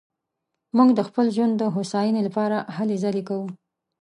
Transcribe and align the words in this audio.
موږ 0.77 0.89
د 0.97 0.99
خپل 1.07 1.25
ژوند 1.35 1.53
د 1.57 1.63
هوساينې 1.75 2.21
لپاره 2.27 2.57
هلې 2.75 2.95
ځلې 3.03 3.23
کوو 3.29 3.47